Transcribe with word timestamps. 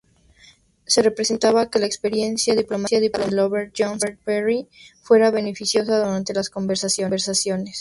Se 0.87 1.01
esperaba 1.07 1.69
que 1.69 1.77
la 1.77 1.85
experiencia 1.85 2.55
diplomática 2.55 2.99
de 2.99 3.11
Love 3.35 3.69
Jones-Parry 3.77 4.67
fuera 5.03 5.29
beneficiosa 5.29 5.95
durante 5.99 6.33
las 6.33 6.49
conversaciones. 6.49 7.29